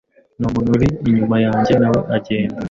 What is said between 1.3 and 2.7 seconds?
yanjye nawe agenda: